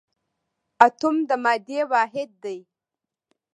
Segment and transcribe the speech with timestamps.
[0.85, 2.57] اتوم د مادې واحد دی